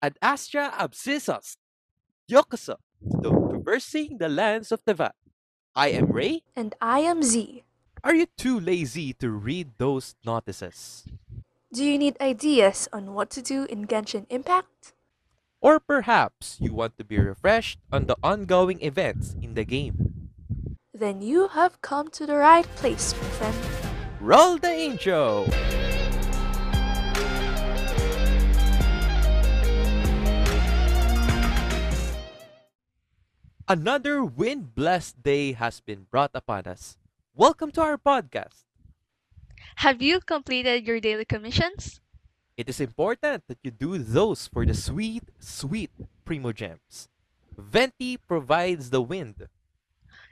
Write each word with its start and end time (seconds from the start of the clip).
Ad 0.00 0.16
Astra 0.22 0.72
Abyssosque. 0.78 1.56
Yokoso 2.30 2.76
to 3.22 3.30
Traversing 3.50 4.18
the 4.18 4.28
Lands 4.28 4.70
of 4.70 4.84
Teyvat. 4.84 5.12
I 5.74 5.88
am 5.88 6.12
Ray. 6.12 6.42
And 6.54 6.74
I 6.80 7.00
am 7.00 7.22
Z. 7.22 7.64
Are 8.04 8.14
you 8.14 8.26
too 8.36 8.60
lazy 8.60 9.12
to 9.14 9.30
read 9.30 9.70
those 9.78 10.14
notices? 10.24 11.04
Do 11.72 11.84
you 11.84 11.98
need 11.98 12.16
ideas 12.20 12.88
on 12.92 13.14
what 13.14 13.30
to 13.30 13.42
do 13.42 13.64
in 13.64 13.86
Genshin 13.86 14.26
Impact? 14.30 14.92
Or 15.60 15.80
perhaps 15.80 16.56
you 16.60 16.72
want 16.72 16.96
to 16.98 17.04
be 17.04 17.18
refreshed 17.18 17.78
on 17.90 18.06
the 18.06 18.16
ongoing 18.22 18.80
events 18.82 19.34
in 19.42 19.54
the 19.54 19.64
game? 19.64 20.30
Then 20.94 21.20
you 21.20 21.48
have 21.48 21.82
come 21.82 22.08
to 22.10 22.26
the 22.26 22.36
right 22.36 22.66
place, 22.76 23.14
my 23.14 23.28
friend. 23.38 23.56
Roll 24.20 24.58
the 24.58 24.72
intro! 24.72 25.46
Another 33.68 34.24
wind 34.24 34.74
blessed 34.74 35.22
day 35.22 35.52
has 35.52 35.80
been 35.80 36.06
brought 36.10 36.30
upon 36.32 36.64
us. 36.64 36.96
Welcome 37.34 37.70
to 37.72 37.82
our 37.82 37.98
podcast. 37.98 38.64
Have 39.84 40.00
you 40.00 40.20
completed 40.20 40.86
your 40.86 41.00
daily 41.00 41.26
commissions? 41.26 42.00
It 42.56 42.70
is 42.70 42.80
important 42.80 43.44
that 43.46 43.58
you 43.62 43.70
do 43.70 43.98
those 43.98 44.48
for 44.48 44.64
the 44.64 44.72
sweet, 44.72 45.24
sweet 45.38 45.90
Primogems. 46.24 47.08
Venti 47.58 48.16
provides 48.16 48.88
the 48.88 49.02
wind. 49.02 49.48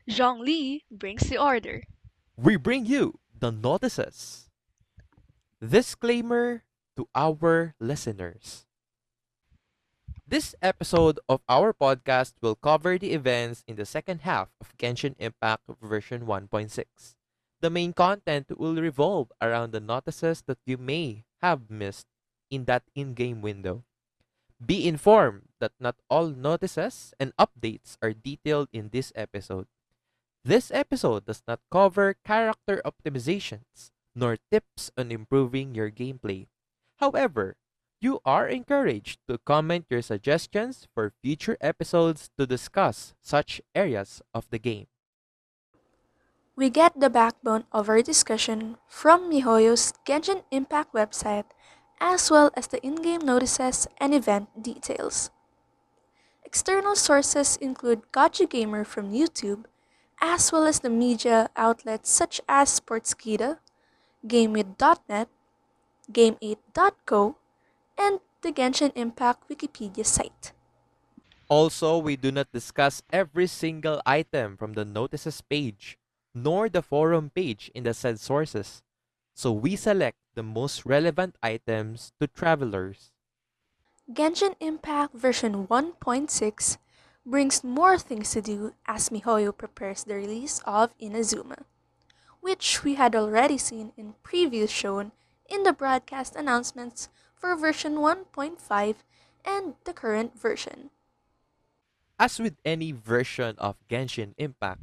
Zhongli 0.09 0.82
brings 0.90 1.28
the 1.28 1.37
order. 1.37 1.84
We 2.38 2.56
bring 2.56 2.87
you 2.87 3.20
the 3.38 3.52
notices. 3.52 4.48
Disclaimer 5.60 6.64
to 6.96 7.06
our 7.14 7.74
listeners. 7.78 8.66
This 10.27 10.57
episode 10.61 11.23
of 11.29 11.39
our 11.48 11.71
podcast 11.71 12.35
will 12.43 12.59
cover 12.59 12.98
the 12.98 13.15
events 13.15 13.63
in 13.71 13.77
the 13.79 13.87
second 13.87 14.23
half 14.27 14.51
of 14.60 14.77
Genshin 14.77 15.15
Impact 15.23 15.63
version 15.80 16.27
1.6. 16.27 16.83
The 17.60 17.71
main 17.71 17.93
content 17.93 18.51
will 18.59 18.74
revolve 18.74 19.30
around 19.41 19.71
the 19.71 19.79
notices 19.79 20.43
that 20.51 20.59
you 20.66 20.79
may 20.79 21.23
have 21.41 21.71
missed 21.71 22.10
in 22.51 22.65
that 22.65 22.83
in 22.96 23.15
game 23.15 23.41
window. 23.41 23.85
Be 24.59 24.88
informed 24.88 25.46
that 25.60 25.79
not 25.79 25.95
all 26.10 26.27
notices 26.27 27.15
and 27.21 27.30
updates 27.38 27.95
are 28.02 28.13
detailed 28.13 28.66
in 28.73 28.90
this 28.90 29.13
episode. 29.15 29.68
This 30.43 30.73
episode 30.74 31.27
does 31.27 31.46
not 31.46 31.61
cover 31.71 32.16
character 32.27 32.83
optimizations 32.83 33.95
nor 34.13 34.38
tips 34.51 34.90
on 34.99 35.13
improving 35.13 35.77
your 35.77 35.93
gameplay. 35.93 36.49
However, 36.99 37.55
you 38.01 38.21
are 38.25 38.49
encouraged 38.49 39.21
to 39.29 39.39
comment 39.39 39.87
your 39.89 40.02
suggestions 40.02 40.87
for 40.95 41.13
future 41.23 41.57
episodes 41.61 42.30
to 42.39 42.47
discuss 42.47 43.15
such 43.23 43.61
areas 43.75 44.23
of 44.35 44.49
the 44.51 44.59
game. 44.59 44.87
We 46.57 46.71
get 46.71 46.99
the 46.99 47.11
backbone 47.11 47.65
of 47.73 47.89
our 47.89 48.01
discussion 48.01 48.79
from 48.89 49.30
MiHoYo's 49.30 49.93
Genshin 50.07 50.43
Impact 50.51 50.95
website 50.95 51.45
as 52.01 52.30
well 52.30 52.51
as 52.55 52.69
the 52.69 52.85
in-game 52.85 53.21
notices 53.21 53.87
and 53.99 54.15
event 54.15 54.49
details. 54.63 55.30
External 56.45 56.95
sources 56.95 57.57
include 57.57 58.13
Gotcha 58.13 58.47
Gamer 58.47 58.85
from 58.85 59.13
YouTube, 59.13 59.65
as 60.21 60.52
well 60.52 60.67
as 60.67 60.80
the 60.80 60.91
media 60.91 61.51
outlets 61.57 62.11
such 62.11 62.41
as 62.49 62.80
Sportskeeda, 62.80 63.59
GameWith.net, 64.27 65.28
Game8.co, 66.12 67.37
and 67.99 68.21
the 68.43 68.53
Genshin 68.53 68.93
Impact 68.94 69.49
Wikipedia 69.49 70.05
site. 70.05 70.53
Also, 71.49 71.99
we 71.99 72.16
do 72.16 72.33
not 72.33 72.50
discuss 72.53 73.03
every 73.12 73.47
single 73.47 74.03
item 74.05 74.56
from 74.56 74.72
the 74.72 74.84
notices 74.84 75.41
page, 75.41 75.97
nor 76.34 76.69
the 76.69 76.83
forum 76.83 77.31
page 77.31 77.71
in 77.75 77.85
the 77.85 77.95
said 77.95 78.19
sources, 78.19 78.83
so 79.35 79.53
we 79.53 79.77
select 79.77 80.19
the 80.35 80.43
most 80.43 80.85
relevant 80.85 81.37
items 81.43 82.12
to 82.21 82.27
travelers. 82.27 83.12
Genshin 84.12 84.55
Impact 84.61 85.15
version 85.15 85.67
1.6 85.67 86.79
brings 87.25 87.65
more 87.65 87.99
things 87.99 88.31
to 88.31 88.41
do 88.41 88.73
as 88.87 89.11
MiHoYo 89.11 89.56
prepares 89.56 90.05
the 90.05 90.15
release 90.15 90.61
of 90.65 90.97
Inazuma, 90.99 91.65
which 92.41 92.85
we 92.85 92.95
had 92.95 93.17
already 93.17 93.59
seen 93.59 93.93
in 93.97 94.15
previews 94.23 94.71
shown 94.71 95.11
in 95.49 95.65
the 95.65 95.73
broadcast 95.73 96.37
announcements 96.37 97.09
for 97.47 97.55
version 97.55 97.95
1.5 98.03 98.59
and 99.45 99.75
the 99.84 99.93
current 99.93 100.34
version. 100.34 100.91
As 102.19 102.41
with 102.41 102.59
any 102.65 102.91
version 102.91 103.55
of 103.59 103.77
Genshin 103.89 104.34
Impact, 104.37 104.83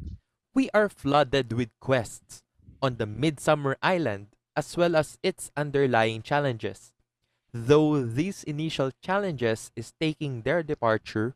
we 0.54 0.70
are 0.74 0.88
flooded 0.88 1.52
with 1.52 1.76
quests 1.82 2.42
on 2.82 2.96
the 2.96 3.06
Midsummer 3.06 3.76
Island 3.84 4.28
as 4.56 4.78
well 4.78 4.96
as 4.96 5.18
its 5.22 5.52
underlying 5.58 6.22
challenges. 6.22 6.94
Though 7.52 8.02
these 8.02 8.46
initial 8.46 8.92
challenges 9.02 9.72
is 9.76 9.92
taking 10.00 10.44
their 10.44 10.64
departure, 10.64 11.36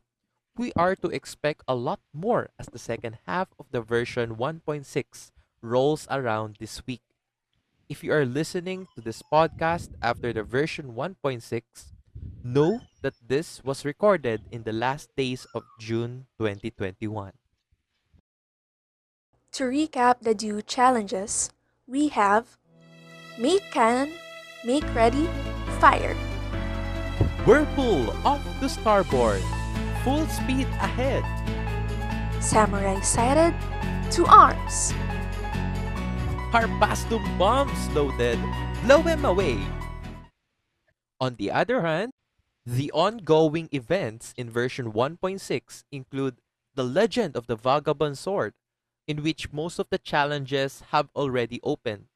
we 0.56 0.72
are 0.76 0.96
to 0.96 1.08
expect 1.08 1.60
a 1.68 1.74
lot 1.74 2.00
more 2.14 2.48
as 2.58 2.68
the 2.72 2.78
second 2.80 3.18
half 3.26 3.48
of 3.58 3.66
the 3.70 3.82
version 3.82 4.36
1.6 4.36 5.30
rolls 5.60 6.06
around 6.08 6.56
this 6.58 6.80
week. 6.86 7.07
If 7.88 8.04
you 8.04 8.12
are 8.12 8.26
listening 8.26 8.86
to 8.94 9.00
this 9.00 9.22
podcast 9.32 9.96
after 10.02 10.30
the 10.30 10.42
version 10.42 10.92
1.6, 10.92 11.40
know 12.44 12.80
that 13.00 13.14
this 13.26 13.64
was 13.64 13.86
recorded 13.86 14.42
in 14.52 14.62
the 14.64 14.76
last 14.76 15.08
days 15.16 15.46
of 15.54 15.64
June 15.80 16.26
2021. 16.36 17.32
To 19.52 19.64
recap 19.64 20.20
the 20.20 20.34
due 20.34 20.60
challenges, 20.60 21.48
we 21.86 22.08
have 22.08 22.58
Make 23.38 23.64
Cannon, 23.72 24.12
Make 24.66 24.84
Ready, 24.94 25.24
Fire. 25.80 26.12
Whirlpool 27.48 28.12
off 28.20 28.44
to 28.60 28.68
starboard. 28.68 29.40
Full 30.04 30.26
speed 30.28 30.68
ahead. 30.76 31.24
Samurai 32.44 33.00
sighted, 33.00 33.56
to 34.12 34.26
arms. 34.26 34.92
Harpastum 36.48 37.20
bombs 37.36 37.76
loaded. 37.92 38.40
Blow 38.80 39.02
him 39.02 39.26
away. 39.26 39.60
On 41.20 41.36
the 41.36 41.50
other 41.50 41.82
hand, 41.82 42.12
the 42.64 42.90
ongoing 42.92 43.68
events 43.70 44.32
in 44.36 44.48
version 44.48 44.92
1.6 44.92 45.84
include 45.92 46.40
The 46.74 46.84
Legend 46.84 47.36
of 47.36 47.48
the 47.48 47.56
Vagabond 47.56 48.16
Sword, 48.16 48.54
in 49.06 49.22
which 49.22 49.52
most 49.52 49.78
of 49.78 49.90
the 49.90 49.98
challenges 49.98 50.82
have 50.88 51.10
already 51.14 51.60
opened. 51.62 52.06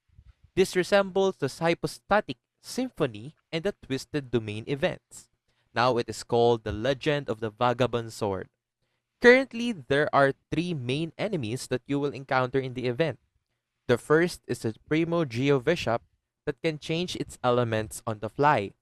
This 0.57 0.77
resembles 0.77 1.37
the 1.37 1.53
Hypostatic 1.53 2.39
Symphony 2.63 3.35
and 3.53 3.65
the 3.65 3.75
Twisted 3.85 4.31
Domain 4.31 4.65
events. 4.67 5.29
Now 5.75 5.99
it 5.99 6.09
is 6.09 6.25
called 6.25 6.65
The 6.65 6.73
Legend 6.73 7.29
of 7.29 7.41
the 7.41 7.51
Vagabond 7.51 8.15
Sword. 8.15 8.49
Currently, 9.21 9.73
there 9.73 10.09
are 10.15 10.33
three 10.51 10.73
main 10.73 11.13
enemies 11.19 11.67
that 11.69 11.83
you 11.87 12.01
will 12.01 12.17
encounter 12.17 12.59
in 12.59 12.73
the 12.73 12.87
event. 12.89 13.19
The 13.93 13.99
first 13.99 14.41
is 14.49 14.65
a 14.65 14.73
Primo 14.89 15.27
Geovishap 15.27 16.01
that 16.47 16.63
can 16.63 16.79
change 16.79 17.15
its 17.17 17.37
elements 17.45 18.01
on 18.07 18.21
the 18.21 18.31
fly. 18.31 18.73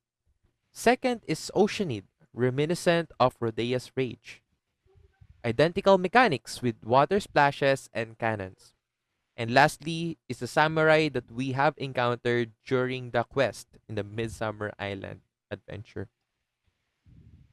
Second 0.70 1.22
is 1.26 1.50
Oceanid, 1.52 2.04
reminiscent 2.32 3.10
of 3.18 3.34
Rhodeia's 3.40 3.90
Rage. 3.96 4.40
Identical 5.44 5.98
mechanics 5.98 6.62
with 6.62 6.86
water 6.86 7.18
splashes 7.18 7.90
and 7.92 8.18
cannons. 8.18 8.76
And 9.36 9.52
lastly 9.52 10.18
is 10.28 10.38
the 10.38 10.46
samurai 10.46 11.08
that 11.08 11.28
we 11.28 11.58
have 11.58 11.74
encountered 11.76 12.52
during 12.64 13.10
the 13.10 13.24
quest 13.24 13.66
in 13.88 13.96
the 13.96 14.04
Midsummer 14.04 14.70
Island 14.78 15.22
adventure. 15.50 16.06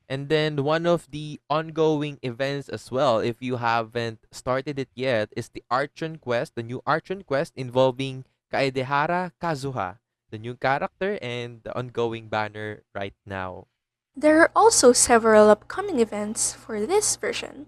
And 0.09 0.29
then 0.29 0.63
one 0.63 0.85
of 0.87 1.11
the 1.11 1.39
ongoing 1.49 2.17
events 2.23 2.69
as 2.69 2.89
well, 2.89 3.19
if 3.19 3.41
you 3.41 3.57
haven't 3.57 4.23
started 4.31 4.79
it 4.79 4.87
yet, 4.95 5.29
is 5.35 5.49
the 5.49 5.63
Archon 5.69 6.17
quest, 6.17 6.55
the 6.55 6.63
new 6.63 6.81
Archon 6.87 7.23
quest 7.23 7.51
involving 7.55 8.23
Kaedehara 8.51 9.31
Kazuha, 9.41 9.99
the 10.31 10.39
new 10.39 10.55
character 10.55 11.19
and 11.21 11.59
the 11.63 11.75
ongoing 11.77 12.29
banner 12.29 12.83
right 12.95 13.15
now. 13.25 13.67
There 14.15 14.41
are 14.41 14.51
also 14.55 14.93
several 14.93 15.49
upcoming 15.49 15.99
events 15.99 16.53
for 16.53 16.85
this 16.87 17.15
version. 17.17 17.67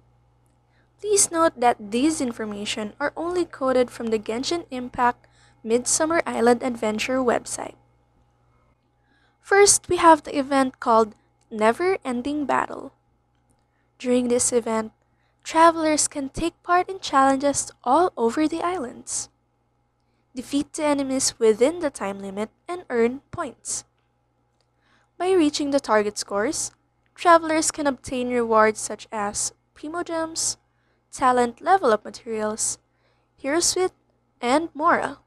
Please 0.99 1.31
note 1.31 1.59
that 1.59 1.91
these 1.91 2.19
information 2.19 2.93
are 2.99 3.13
only 3.15 3.45
coded 3.45 3.91
from 3.91 4.07
the 4.07 4.19
Genshin 4.19 4.65
Impact 4.71 5.27
Midsummer 5.63 6.23
Island 6.25 6.63
Adventure 6.63 7.19
website. 7.19 7.75
First, 9.41 9.89
we 9.89 9.97
have 9.97 10.23
the 10.23 10.37
event 10.37 10.79
called 10.79 11.15
Never 11.51 11.97
Ending 12.05 12.45
Battle. 12.45 12.93
During 13.97 14.27
this 14.27 14.53
event, 14.53 14.91
travelers 15.43 16.07
can 16.07 16.29
take 16.29 16.61
part 16.61 16.87
in 16.87 16.99
challenges 16.99 17.71
all 17.83 18.13
over 18.15 18.47
the 18.47 18.61
islands. 18.61 19.29
Defeat 20.35 20.73
the 20.73 20.85
enemies 20.85 21.39
within 21.39 21.79
the 21.79 21.89
time 21.89 22.19
limit 22.19 22.51
and 22.67 22.85
earn 22.91 23.21
points. 23.31 23.83
By 25.17 25.31
reaching 25.31 25.71
the 25.71 25.79
target 25.79 26.19
scores, 26.19 26.69
travelers 27.15 27.71
can 27.71 27.87
obtain 27.87 28.29
rewards 28.29 28.79
such 28.79 29.07
as 29.11 29.51
Primogems, 29.73 30.57
talent 31.11 31.61
level 31.61 31.91
up 31.91 32.05
materials, 32.05 32.77
Hero's 33.37 33.75
Wit, 33.75 33.93
and 34.39 34.69
Mora. 34.75 35.17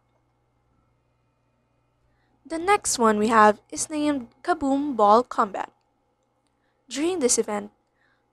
The 2.46 2.58
next 2.58 3.00
one 3.00 3.18
we 3.18 3.26
have 3.26 3.60
is 3.72 3.90
named 3.90 4.28
Kaboom 4.44 4.94
Ball 4.94 5.24
Combat. 5.24 5.72
During 6.92 7.20
this 7.20 7.38
event, 7.38 7.72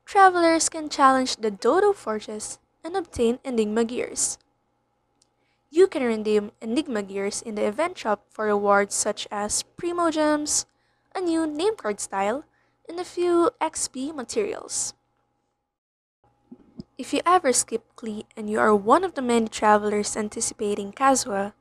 travelers 0.03 0.67
can 0.67 0.89
challenge 0.89 1.37
the 1.37 1.49
Dodo 1.49 1.93
Fortress 1.93 2.59
and 2.83 2.97
obtain 2.97 3.39
Enigma 3.45 3.85
Gears. 3.85 4.37
You 5.71 5.87
can 5.87 6.03
redeem 6.03 6.51
Enigma 6.59 7.03
Gears 7.03 7.41
in 7.41 7.55
the 7.55 7.63
event 7.63 7.97
shop 7.97 8.25
for 8.29 8.51
rewards 8.51 8.95
such 8.95 9.29
as 9.31 9.63
Primogems, 9.79 10.65
a 11.15 11.21
new 11.21 11.47
name 11.47 11.77
card 11.77 12.01
style, 12.01 12.43
and 12.89 12.99
a 12.99 13.05
few 13.05 13.51
XP 13.61 14.13
materials. 14.13 14.93
If 16.97 17.13
you 17.13 17.21
ever 17.25 17.53
skip 17.53 17.87
Klee 17.95 18.25
and 18.35 18.49
you 18.49 18.59
are 18.59 18.75
one 18.75 19.05
of 19.05 19.13
the 19.13 19.21
many 19.21 19.47
travelers 19.47 20.17
anticipating 20.17 20.91
Kazuha, 20.91 21.53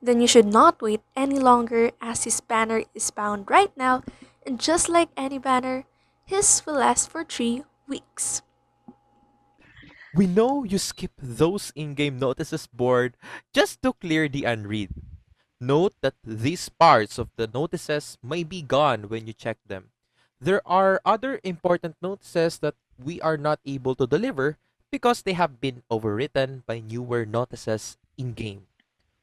then 0.00 0.20
you 0.20 0.28
should 0.28 0.46
not 0.46 0.80
wait 0.80 1.00
any 1.16 1.40
longer 1.40 1.90
as 2.00 2.22
his 2.22 2.40
banner 2.40 2.84
is 2.94 3.10
bound 3.10 3.50
right 3.50 3.76
now 3.76 4.04
and 4.46 4.60
just 4.60 4.88
like 4.88 5.08
any 5.16 5.38
banner, 5.38 5.82
his 6.28 6.60
will 6.68 6.76
last 6.76 7.08
for 7.08 7.24
3 7.24 7.64
weeks. 7.88 8.44
We 10.12 10.28
know 10.28 10.60
you 10.64 10.76
skip 10.76 11.16
those 11.16 11.72
in-game 11.72 12.20
notices 12.20 12.68
board 12.68 13.16
just 13.56 13.80
to 13.80 13.96
clear 13.96 14.28
the 14.28 14.44
unread. 14.44 14.92
Note 15.56 15.96
that 16.04 16.20
these 16.20 16.68
parts 16.68 17.16
of 17.16 17.32
the 17.40 17.48
notices 17.48 18.20
may 18.22 18.44
be 18.44 18.60
gone 18.60 19.08
when 19.08 19.26
you 19.26 19.32
check 19.32 19.56
them. 19.64 19.88
There 20.36 20.60
are 20.68 21.00
other 21.04 21.40
important 21.42 21.96
notices 22.04 22.60
that 22.60 22.76
we 23.00 23.20
are 23.24 23.40
not 23.40 23.58
able 23.64 23.96
to 23.96 24.06
deliver 24.06 24.60
because 24.92 25.22
they 25.22 25.32
have 25.32 25.60
been 25.60 25.82
overwritten 25.90 26.62
by 26.68 26.80
newer 26.80 27.24
notices 27.24 27.96
in-game. 28.16 28.68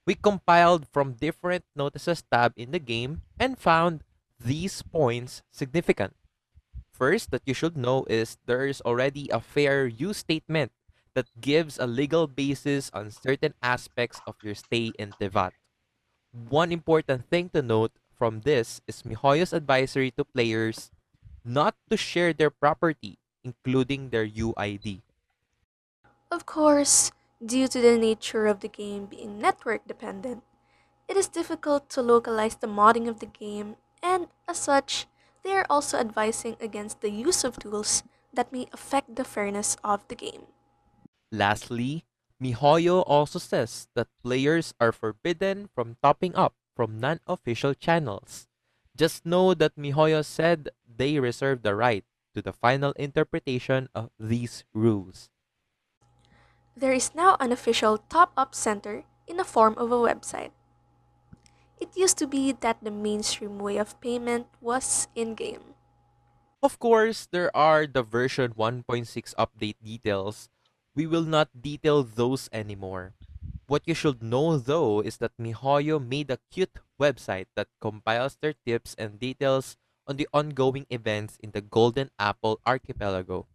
We 0.06 0.16
compiled 0.16 0.90
from 0.90 1.22
different 1.22 1.66
notices 1.76 2.26
tab 2.30 2.54
in 2.58 2.72
the 2.72 2.82
game 2.82 3.22
and 3.40 3.58
found 3.58 4.02
these 4.42 4.82
points 4.82 5.42
significant. 5.52 6.18
First, 6.96 7.32
that 7.32 7.44
you 7.44 7.54
should 7.54 7.76
know 7.76 8.08
is 8.08 8.38
there 8.48 8.64
is 8.66 8.80
already 8.80 9.28
a 9.28 9.44
fair 9.44 9.86
use 9.86 10.24
statement 10.24 10.72
that 11.14 11.28
gives 11.42 11.76
a 11.78 11.86
legal 11.86 12.26
basis 12.26 12.90
on 12.94 13.12
certain 13.12 13.54
aspects 13.62 14.22
of 14.26 14.36
your 14.42 14.56
stay 14.56 14.96
in 14.96 15.12
Teyvat. 15.12 15.52
One 16.32 16.72
important 16.72 17.28
thing 17.28 17.52
to 17.52 17.62
note 17.62 17.92
from 18.16 18.48
this 18.48 18.80
is 18.88 19.04
MiHoYo's 19.04 19.52
advisory 19.52 20.12
to 20.16 20.24
players 20.24 20.90
not 21.44 21.76
to 21.92 21.98
share 21.98 22.32
their 22.32 22.50
property, 22.50 23.20
including 23.44 24.10
their 24.10 24.26
UID. 24.26 25.04
Of 26.32 26.46
course, 26.46 27.12
due 27.44 27.68
to 27.68 27.80
the 27.82 27.98
nature 28.00 28.48
of 28.48 28.62
the 28.62 28.72
game 28.72 29.06
being 29.06 29.38
network 29.40 29.86
dependent, 29.86 30.44
it 31.08 31.18
is 31.18 31.28
difficult 31.28 31.90
to 31.92 32.02
localize 32.02 32.56
the 32.56 32.72
modding 32.72 33.08
of 33.08 33.20
the 33.20 33.28
game, 33.28 33.76
and 34.02 34.28
as 34.48 34.60
such, 34.60 35.08
they 35.46 35.54
are 35.54 35.68
also 35.70 35.98
advising 35.98 36.58
against 36.60 37.02
the 37.02 37.12
use 37.12 37.44
of 37.44 37.60
tools 37.60 38.04
that 38.34 38.52
may 38.52 38.68
affect 38.74 39.16
the 39.16 39.24
fairness 39.24 39.78
of 39.84 40.08
the 40.08 40.16
game. 40.16 40.50
Lastly, 41.32 42.06
MiHoYo 42.42 43.04
also 43.08 43.40
says 43.40 43.88
that 43.96 44.08
players 44.22 44.74
are 44.80 44.92
forbidden 44.92 45.70
from 45.74 45.96
topping 46.04 46.36
up 46.36 46.54
from 46.76 47.00
non-official 47.00 47.74
channels. 47.74 48.48
Just 48.96 49.26
know 49.26 49.54
that 49.54 49.76
MiHoYo 49.76 50.26
said 50.26 50.70
they 50.84 51.20
reserve 51.20 51.64
the 51.64 51.76
right 51.76 52.04
to 52.34 52.42
the 52.42 52.52
final 52.52 52.92
interpretation 53.00 53.88
of 53.96 54.10
these 54.20 54.66
rules. 54.74 55.30
There 56.76 56.92
is 56.92 57.16
now 57.16 57.38
an 57.40 57.54
official 57.54 57.98
top-up 57.98 58.54
center 58.54 59.06
in 59.28 59.38
the 59.38 59.48
form 59.48 59.76
of 59.78 59.92
a 59.92 59.96
website. 59.96 60.52
It 61.80 61.96
used 61.96 62.18
to 62.20 62.28
be 62.28 62.52
that 62.52 62.84
the 62.84 62.92
mainstream 62.92 63.60
way 63.60 63.78
of 63.78 64.00
payment 64.00 64.48
was 64.62 65.08
in-game. 65.16 65.76
Of 66.64 66.80
course, 66.80 67.28
there 67.30 67.56
are 67.56 67.86
the 67.86 68.02
version 68.02 68.54
1.6 68.54 69.06
update 69.36 69.76
details. 69.84 70.50
We 70.96 71.06
will 71.06 71.26
not 71.26 71.62
detail 71.62 72.04
those 72.04 72.50
anymore. 72.52 73.14
What 73.68 73.84
you 73.86 73.94
should 73.94 74.22
know 74.22 74.58
though 74.58 75.02
is 75.02 75.18
that 75.18 75.38
MiHoYo 75.42 76.00
made 76.00 76.30
a 76.30 76.40
cute 76.52 76.80
website 77.02 77.48
that 77.56 77.68
compiles 77.82 78.38
their 78.40 78.54
tips 78.66 78.96
and 78.98 79.20
details 79.20 79.76
on 80.08 80.18
the 80.18 80.30
ongoing 80.34 80.86
events 80.90 81.38
in 81.42 81.52
the 81.52 81.62
Golden 81.62 82.12
Apple 82.18 82.60
Archipelago. 82.66 83.48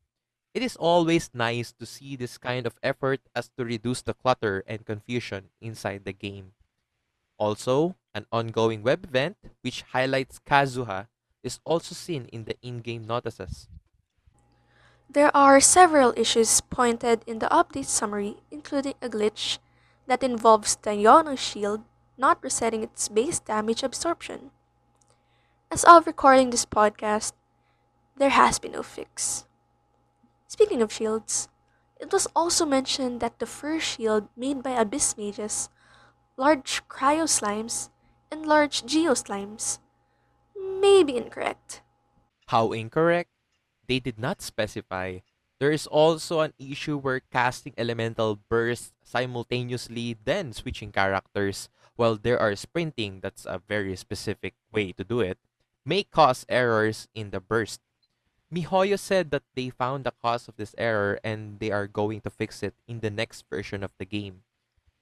It 0.52 0.62
is 0.62 0.74
always 0.76 1.30
nice 1.32 1.72
to 1.78 1.86
see 1.86 2.16
this 2.16 2.38
kind 2.38 2.66
of 2.66 2.78
effort 2.82 3.20
as 3.34 3.50
to 3.56 3.64
reduce 3.64 4.02
the 4.02 4.14
clutter 4.14 4.64
and 4.66 4.84
confusion 4.84 5.50
inside 5.60 6.04
the 6.04 6.12
game. 6.12 6.52
Also, 7.38 7.94
an 8.14 8.26
ongoing 8.32 8.82
web 8.82 9.04
event 9.04 9.36
which 9.62 9.82
highlights 9.92 10.40
Kazuha 10.40 11.06
is 11.42 11.60
also 11.64 11.94
seen 11.94 12.26
in 12.32 12.44
the 12.44 12.56
in-game 12.62 13.04
notices. 13.04 13.68
There 15.08 15.34
are 15.36 15.60
several 15.60 16.14
issues 16.16 16.60
pointed 16.60 17.24
in 17.26 17.40
the 17.40 17.48
update 17.48 17.86
summary, 17.86 18.36
including 18.50 18.94
a 19.02 19.08
glitch 19.08 19.58
that 20.06 20.22
involves 20.22 20.76
the 20.76 20.90
Yono 20.90 21.36
shield 21.36 21.82
not 22.16 22.38
resetting 22.42 22.82
its 22.82 23.08
base 23.08 23.40
damage 23.40 23.82
absorption. 23.82 24.50
As 25.70 25.84
of 25.84 26.06
recording 26.06 26.50
this 26.50 26.66
podcast, 26.66 27.32
there 28.16 28.30
has 28.30 28.58
been 28.58 28.72
no 28.72 28.82
fix. 28.82 29.46
Speaking 30.46 30.82
of 30.82 30.92
shields, 30.92 31.48
it 31.98 32.12
was 32.12 32.26
also 32.36 32.66
mentioned 32.66 33.20
that 33.20 33.38
the 33.38 33.46
first 33.46 33.86
shield 33.86 34.28
made 34.36 34.62
by 34.62 34.70
Abyss 34.70 35.16
Mages, 35.16 35.70
large 36.36 36.82
cryo 36.88 37.24
slimes, 37.24 37.88
and 38.30 38.46
large 38.46 38.86
geo 38.86 39.12
slimes 39.12 39.78
may 40.56 41.02
be 41.02 41.16
incorrect. 41.16 41.82
How 42.46 42.72
incorrect? 42.72 43.30
They 43.86 44.00
did 44.00 44.18
not 44.18 44.42
specify. 44.42 45.18
There 45.58 45.70
is 45.70 45.86
also 45.86 46.40
an 46.40 46.54
issue 46.58 46.96
where 46.96 47.20
casting 47.20 47.74
elemental 47.76 48.40
bursts 48.48 48.92
simultaneously, 49.04 50.16
then 50.24 50.52
switching 50.52 50.90
characters, 50.90 51.68
while 51.96 52.16
there 52.16 52.40
are 52.40 52.56
sprinting, 52.56 53.20
that's 53.20 53.44
a 53.44 53.60
very 53.68 53.94
specific 53.94 54.54
way 54.72 54.92
to 54.92 55.04
do 55.04 55.20
it, 55.20 55.38
may 55.84 56.02
cause 56.02 56.46
errors 56.48 57.08
in 57.14 57.30
the 57.30 57.40
burst. 57.40 57.80
MiHoYo 58.52 58.98
said 58.98 59.30
that 59.30 59.44
they 59.54 59.70
found 59.70 60.04
the 60.04 60.10
cause 60.12 60.48
of 60.48 60.56
this 60.56 60.74
error 60.78 61.20
and 61.22 61.60
they 61.60 61.70
are 61.70 61.86
going 61.86 62.20
to 62.22 62.30
fix 62.30 62.62
it 62.62 62.74
in 62.88 63.00
the 63.00 63.10
next 63.10 63.44
version 63.50 63.84
of 63.84 63.92
the 63.98 64.06
game. 64.06 64.42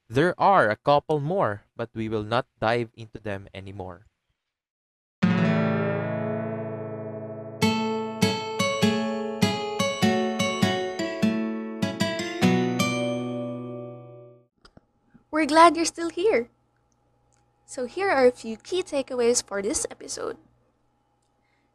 There 0.08 0.32
are 0.40 0.72
a 0.72 0.80
couple 0.80 1.20
more, 1.20 1.68
but 1.76 1.92
we 1.92 2.08
will 2.08 2.24
not 2.24 2.48
dive 2.58 2.88
into 2.96 3.20
them 3.20 3.44
anymore. 3.52 4.08
We're 15.30 15.44
glad 15.44 15.76
you're 15.76 15.84
still 15.84 16.08
here. 16.08 16.48
So, 17.66 17.84
here 17.84 18.08
are 18.08 18.24
a 18.24 18.32
few 18.32 18.56
key 18.56 18.82
takeaways 18.82 19.44
for 19.44 19.60
this 19.60 19.84
episode. 19.90 20.38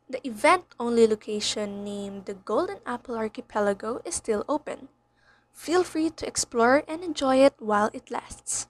The 0.10 0.26
event 0.26 0.66
only 0.80 1.06
location 1.06 1.86
named 1.86 2.26
the 2.26 2.34
Golden 2.34 2.82
Apple 2.84 3.14
Archipelago 3.14 4.02
is 4.04 4.16
still 4.16 4.44
open. 4.50 4.90
Feel 5.54 5.84
free 5.84 6.10
to 6.10 6.28
explore 6.28 6.84
and 6.88 7.04
enjoy 7.04 7.38
it 7.38 7.54
while 7.60 7.90
it 7.94 8.12
lasts. 8.12 8.68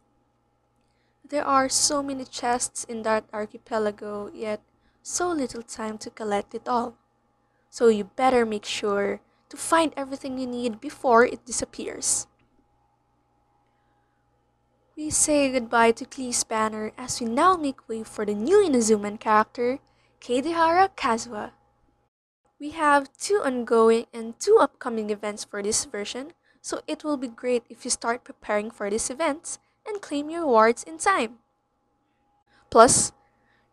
There 1.28 1.44
are 1.44 1.70
so 1.70 2.04
many 2.04 2.26
chests 2.26 2.84
in 2.84 3.02
that 3.04 3.26
archipelago, 3.34 4.30
yet 4.34 4.62
so 5.02 5.30
little 5.32 5.64
time 5.64 5.98
to 6.00 6.10
collect 6.10 6.54
it 6.54 6.68
all. 6.68 6.96
So 7.70 7.88
you 7.88 8.04
better 8.04 8.46
make 8.46 8.66
sure 8.66 9.22
to 9.50 9.58
find 9.58 9.94
everything 9.98 10.38
you 10.38 10.46
need 10.46 10.80
before 10.80 11.26
it 11.26 11.46
disappears. 11.46 12.28
We 14.96 15.10
say 15.10 15.52
goodbye 15.52 15.94
to 15.94 16.06
Klee's 16.06 16.44
banner 16.44 16.92
as 16.98 17.20
we 17.20 17.26
now 17.26 17.58
make 17.58 17.90
way 17.90 18.04
for 18.04 18.26
the 18.26 18.36
new 18.36 18.58
Inazuman 18.58 19.20
character, 19.20 19.80
Kaedehara 20.22 20.96
Kazuha. 20.96 21.52
We 22.60 22.70
have 22.72 23.12
two 23.18 23.42
ongoing 23.44 24.06
and 24.14 24.40
two 24.40 24.58
upcoming 24.62 25.10
events 25.10 25.44
for 25.44 25.64
this 25.64 25.86
version, 25.86 26.34
so 26.64 26.82
it 26.88 27.04
will 27.04 27.18
be 27.18 27.28
great 27.28 27.64
if 27.70 27.86
you 27.86 27.92
start 27.92 28.24
preparing 28.24 28.72
for 28.72 28.90
these 28.90 29.12
events 29.12 29.60
and 29.86 30.02
claim 30.02 30.30
your 30.32 30.42
rewards 30.48 30.84
in 30.84 30.98
time. 30.98 31.38
Plus, 32.72 33.12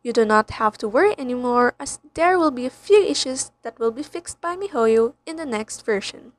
you 0.03 0.13
do 0.13 0.25
not 0.25 0.51
have 0.59 0.77
to 0.79 0.89
worry 0.89 1.15
anymore 1.19 1.75
as 1.79 2.01
there 2.15 2.39
will 2.39 2.51
be 2.51 2.67
a 2.67 2.71
few 2.71 3.01
issues 3.03 3.53
that 3.63 3.79
will 3.79 3.93
be 3.93 4.03
fixed 4.03 4.41
by 4.41 4.57
MiHoYo 4.57 5.15
in 5.25 5.37
the 5.37 5.47
next 5.47 5.87
version. 5.87 6.33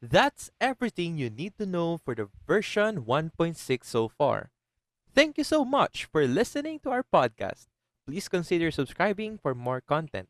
That's 0.00 0.50
everything 0.60 1.18
you 1.18 1.28
need 1.28 1.56
to 1.58 1.66
know 1.66 1.98
for 1.98 2.14
the 2.14 2.28
version 2.46 3.04
1.6 3.04 3.84
so 3.84 4.08
far. 4.08 4.50
Thank 5.14 5.36
you 5.36 5.44
so 5.44 5.64
much 5.64 6.06
for 6.06 6.26
listening 6.26 6.78
to 6.80 6.90
our 6.90 7.04
podcast. 7.04 7.66
please 8.06 8.26
consider 8.26 8.72
subscribing 8.72 9.38
for 9.38 9.54
more 9.54 9.80
content. 9.80 10.26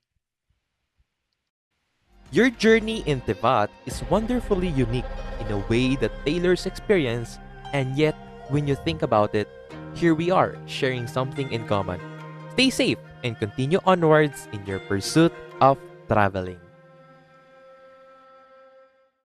Your 2.31 2.47
journey 2.47 3.03
in 3.11 3.19
Tevat 3.27 3.75
is 3.91 4.07
wonderfully 4.07 4.71
unique 4.71 5.09
in 5.43 5.51
a 5.51 5.59
way 5.67 5.99
that 5.99 6.15
tailors 6.23 6.63
experience, 6.63 7.43
and 7.75 7.99
yet, 7.99 8.15
when 8.55 8.71
you 8.71 8.79
think 8.87 9.03
about 9.03 9.35
it, 9.35 9.51
here 9.99 10.15
we 10.15 10.31
are 10.31 10.55
sharing 10.71 11.11
something 11.11 11.51
in 11.51 11.67
common. 11.67 11.99
Stay 12.55 12.71
safe 12.71 13.03
and 13.27 13.35
continue 13.35 13.83
onwards 13.83 14.47
in 14.55 14.63
your 14.63 14.79
pursuit 14.87 15.35
of 15.59 15.75
traveling. 16.07 16.70